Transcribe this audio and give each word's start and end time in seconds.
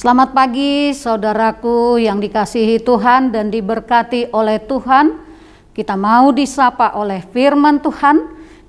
Selamat 0.00 0.32
pagi 0.32 0.96
saudaraku 0.96 2.00
yang 2.00 2.24
dikasihi 2.24 2.80
Tuhan 2.80 3.36
dan 3.36 3.52
diberkati 3.52 4.32
oleh 4.32 4.56
Tuhan. 4.56 5.12
Kita 5.76 5.92
mau 5.92 6.32
disapa 6.32 6.96
oleh 6.96 7.20
firman 7.20 7.84
Tuhan 7.84 8.16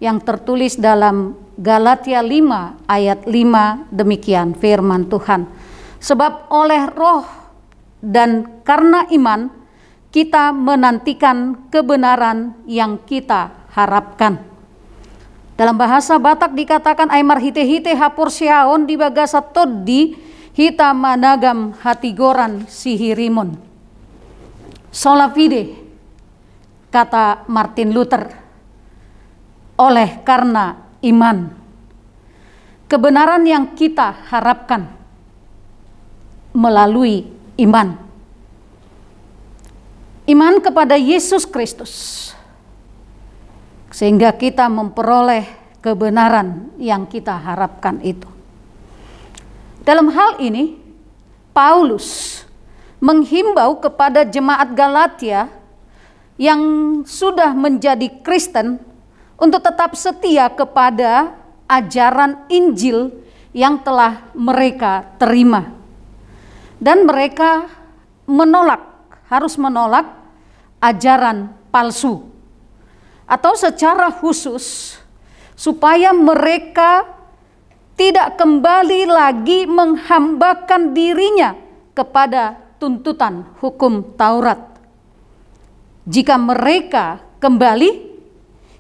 yang 0.04 0.20
tertulis 0.20 0.76
dalam 0.76 1.40
Galatia 1.56 2.20
5 2.20 2.84
ayat 2.84 3.24
5 3.24 3.96
demikian 3.96 4.60
firman 4.60 5.08
Tuhan. 5.08 5.48
Sebab 6.04 6.52
oleh 6.52 6.92
roh 6.92 7.24
dan 8.04 8.60
karena 8.68 9.08
iman 9.16 9.48
kita 10.12 10.52
menantikan 10.52 11.72
kebenaran 11.72 12.60
yang 12.68 13.00
kita 13.08 13.72
harapkan. 13.72 14.36
Dalam 15.56 15.80
bahasa 15.80 16.20
Batak 16.20 16.52
dikatakan 16.60 17.08
aimar 17.08 17.40
hite 17.40 17.64
hite 17.64 17.96
hapur 17.96 18.28
siaon 18.28 18.84
di 18.84 19.00
bagasa 19.00 19.40
todi 19.40 20.31
hita 20.56 20.92
managam 20.92 21.76
hatigoran 21.80 22.68
sihirimun. 22.68 23.56
Sola 24.92 25.32
fide 25.32 25.80
kata 26.92 27.48
Martin 27.48 27.96
Luther 27.96 28.28
oleh 29.80 30.20
karena 30.28 30.76
iman 31.00 31.38
kebenaran 32.92 33.48
yang 33.48 33.72
kita 33.72 34.28
harapkan 34.28 34.92
melalui 36.52 37.24
iman 37.56 37.96
iman 40.28 40.56
kepada 40.60 41.00
Yesus 41.00 41.48
Kristus 41.48 41.94
sehingga 43.92 44.32
kita 44.36 44.72
memperoleh 44.72 45.44
kebenaran 45.84 46.72
yang 46.80 47.04
kita 47.12 47.36
harapkan 47.36 48.00
itu. 48.00 48.31
Dalam 49.92 50.08
hal 50.08 50.40
ini, 50.40 50.80
Paulus 51.52 52.40
menghimbau 53.04 53.76
kepada 53.84 54.24
jemaat 54.24 54.72
Galatia 54.72 55.52
yang 56.40 56.64
sudah 57.04 57.52
menjadi 57.52 58.08
Kristen 58.24 58.80
untuk 59.36 59.60
tetap 59.60 59.92
setia 60.00 60.48
kepada 60.48 61.36
ajaran 61.68 62.48
Injil 62.48 63.12
yang 63.52 63.84
telah 63.84 64.32
mereka 64.32 65.12
terima. 65.20 65.76
Dan 66.80 67.04
mereka 67.04 67.68
menolak, 68.24 68.80
harus 69.28 69.60
menolak 69.60 70.08
ajaran 70.80 71.52
palsu 71.68 72.32
atau 73.28 73.60
secara 73.60 74.08
khusus 74.08 74.96
supaya 75.60 76.16
mereka 76.16 77.20
tidak 78.02 78.34
kembali 78.34 79.06
lagi 79.06 79.70
menghambakan 79.70 80.90
dirinya 80.90 81.54
kepada 81.94 82.58
tuntutan 82.82 83.46
hukum 83.62 84.18
Taurat. 84.18 84.58
Jika 86.10 86.34
mereka 86.42 87.22
kembali, 87.38 88.10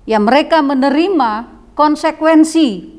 ya 0.09 0.17
mereka 0.17 0.65
menerima 0.65 1.53
konsekuensi 1.77 2.97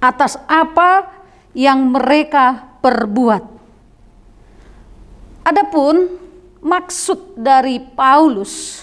atas 0.00 0.40
apa 0.48 1.12
yang 1.52 1.92
mereka 1.92 2.80
perbuat. 2.80 3.44
Adapun 5.44 6.16
maksud 6.64 7.36
dari 7.36 7.76
Paulus 7.76 8.80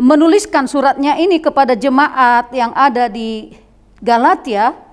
menuliskan 0.00 0.64
suratnya 0.64 1.20
ini 1.20 1.44
kepada 1.44 1.76
jemaat 1.76 2.48
yang 2.56 2.72
ada 2.72 3.04
di 3.12 3.52
Galatia 4.00 4.88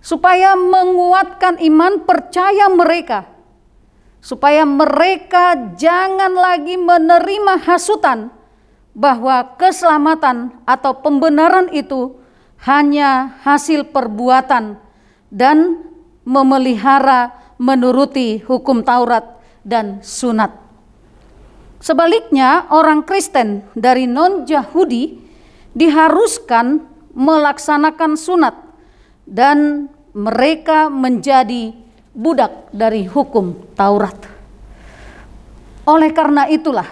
supaya 0.00 0.54
menguatkan 0.54 1.58
iman 1.60 2.04
percaya 2.06 2.70
mereka 2.70 3.36
supaya 4.26 4.66
mereka 4.66 5.54
jangan 5.78 6.34
lagi 6.34 6.74
menerima 6.74 7.62
hasutan 7.62 8.34
bahwa 8.90 9.54
keselamatan 9.54 10.50
atau 10.66 10.98
pembenaran 10.98 11.70
itu 11.70 12.18
hanya 12.66 13.38
hasil 13.46 13.94
perbuatan 13.94 14.82
dan 15.30 15.86
memelihara 16.26 17.38
menuruti 17.54 18.42
hukum 18.42 18.82
Taurat 18.82 19.38
dan 19.62 20.02
sunat. 20.02 20.50
Sebaliknya, 21.78 22.66
orang 22.74 23.06
Kristen 23.06 23.62
dari 23.78 24.10
non-Yahudi 24.10 25.22
diharuskan 25.70 26.82
melaksanakan 27.14 28.18
sunat 28.18 28.65
dan 29.26 29.90
mereka 30.14 30.88
menjadi 30.88 31.74
budak 32.16 32.72
dari 32.72 33.04
hukum 33.04 33.74
Taurat. 33.76 34.16
Oleh 35.84 36.10
karena 36.14 36.48
itulah, 36.48 36.88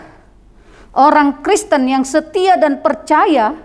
orang 0.92 1.40
Kristen 1.40 1.88
yang 1.88 2.04
setia 2.04 2.60
dan 2.60 2.84
percaya 2.84 3.56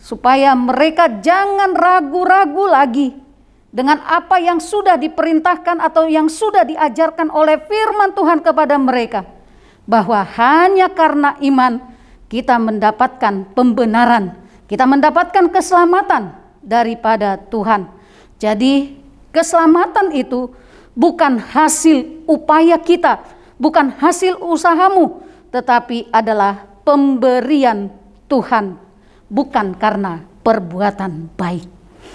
supaya 0.00 0.56
mereka 0.56 1.20
jangan 1.22 1.76
ragu-ragu 1.76 2.66
lagi 2.66 3.08
dengan 3.70 4.02
apa 4.02 4.42
yang 4.42 4.58
sudah 4.58 4.98
diperintahkan 4.98 5.78
atau 5.78 6.10
yang 6.10 6.26
sudah 6.26 6.66
diajarkan 6.66 7.30
oleh 7.30 7.60
firman 7.62 8.10
Tuhan 8.16 8.42
kepada 8.42 8.74
mereka 8.80 9.22
bahwa 9.86 10.26
hanya 10.26 10.90
karena 10.90 11.38
iman 11.38 11.78
kita 12.26 12.58
mendapatkan 12.58 13.52
pembenaran, 13.54 14.34
kita 14.66 14.88
mendapatkan 14.88 15.52
keselamatan 15.52 16.41
daripada 16.62 17.36
Tuhan. 17.36 17.90
Jadi, 18.38 18.96
keselamatan 19.34 20.14
itu 20.14 20.50
bukan 20.96 21.38
hasil 21.38 22.26
upaya 22.26 22.78
kita, 22.78 23.22
bukan 23.58 23.92
hasil 23.98 24.38
usahamu, 24.40 25.22
tetapi 25.50 26.08
adalah 26.10 26.64
pemberian 26.82 27.92
Tuhan, 28.26 28.80
bukan 29.28 29.76
karena 29.76 30.24
perbuatan 30.42 31.30
baik. 31.38 31.68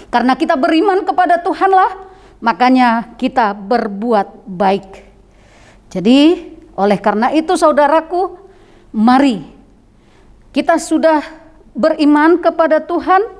Karena 0.08 0.36
kita 0.36 0.56
beriman 0.56 1.04
kepada 1.04 1.40
Tuhanlah, 1.40 2.08
makanya 2.40 3.14
kita 3.20 3.52
berbuat 3.52 4.48
baik. 4.48 5.04
Jadi, 5.88 6.20
oleh 6.76 6.98
karena 7.00 7.32
itu 7.32 7.56
saudaraku, 7.56 8.36
mari 8.92 9.42
kita 10.52 10.80
sudah 10.80 11.22
beriman 11.76 12.40
kepada 12.42 12.82
Tuhan 12.82 13.37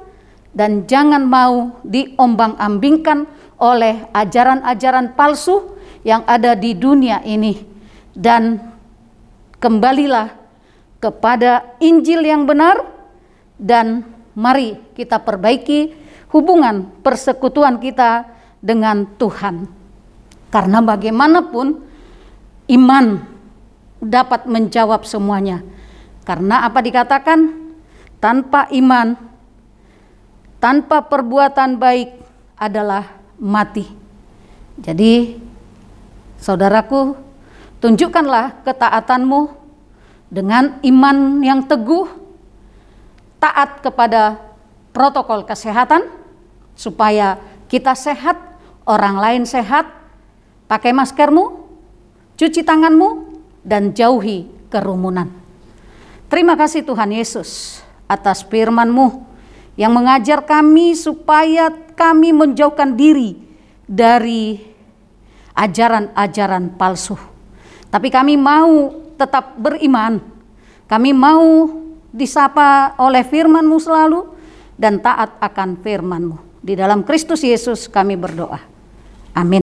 dan 0.52 0.88
jangan 0.88 1.24
mau 1.28 1.78
diombang-ambingkan 1.84 3.28
oleh 3.58 4.06
ajaran-ajaran 4.14 5.12
palsu 5.18 5.76
yang 6.06 6.22
ada 6.24 6.54
di 6.54 6.72
dunia 6.78 7.20
ini 7.26 7.58
dan 8.14 8.58
kembalilah 9.58 10.34
kepada 10.98 11.78
Injil 11.78 12.26
yang 12.26 12.46
benar 12.46 12.82
dan 13.58 14.06
mari 14.38 14.78
kita 14.94 15.18
perbaiki 15.22 15.94
hubungan 16.30 16.90
persekutuan 17.02 17.82
kita 17.82 18.26
dengan 18.62 19.06
Tuhan. 19.18 19.66
Karena 20.48 20.78
bagaimanapun 20.80 21.66
iman 22.72 23.06
dapat 24.00 24.46
menjawab 24.48 25.04
semuanya. 25.04 25.60
Karena 26.24 26.64
apa 26.64 26.80
dikatakan? 26.80 27.68
Tanpa 28.18 28.66
iman, 28.74 29.14
tanpa 30.58 31.06
perbuatan 31.06 31.78
baik 31.78 32.14
adalah 32.58 33.18
mati. 33.38 33.86
Jadi, 34.78 35.38
saudaraku, 36.38 37.14
tunjukkanlah 37.82 38.62
ketaatanmu 38.66 39.54
dengan 40.30 40.78
iman 40.82 41.42
yang 41.42 41.66
teguh, 41.66 42.06
taat 43.38 43.82
kepada 43.82 44.38
protokol 44.90 45.46
kesehatan, 45.46 46.10
supaya 46.74 47.38
kita 47.70 47.94
sehat, 47.94 48.38
orang 48.86 49.18
lain 49.18 49.42
sehat, 49.46 49.86
pakai 50.66 50.94
maskermu, 50.94 51.66
cuci 52.38 52.62
tanganmu, 52.66 53.38
dan 53.62 53.94
jauhi 53.94 54.46
kerumunan. 54.70 55.30
Terima 56.28 56.54
kasih 56.54 56.84
Tuhan 56.84 57.14
Yesus 57.14 57.80
atas 58.08 58.44
firman-Mu 58.44 59.27
yang 59.78 59.94
mengajar 59.94 60.42
kami 60.42 60.98
supaya 60.98 61.70
kami 61.94 62.34
menjauhkan 62.34 62.98
diri 62.98 63.38
dari 63.86 64.58
ajaran-ajaran 65.54 66.74
palsu. 66.74 67.14
Tapi 67.86 68.10
kami 68.10 68.34
mau 68.34 68.90
tetap 69.14 69.54
beriman. 69.54 70.18
Kami 70.90 71.14
mau 71.14 71.70
disapa 72.10 72.98
oleh 72.98 73.22
firman-Mu 73.22 73.78
selalu 73.78 74.20
dan 74.74 74.98
taat 74.98 75.38
akan 75.38 75.78
firman-Mu. 75.78 76.36
Di 76.58 76.74
dalam 76.74 77.06
Kristus 77.06 77.46
Yesus 77.46 77.86
kami 77.86 78.18
berdoa. 78.18 78.58
Amin. 79.38 79.67